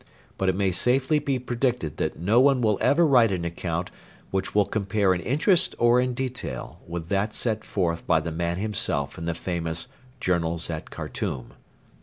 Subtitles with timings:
[0.39, 3.91] But it may safely be predicted that no one will ever write an account
[4.31, 8.57] which will compare in interest or in detail with that set forth by the man
[8.57, 9.87] himself in the famous.
[10.19, 11.53] 'Journals at Khartoum.'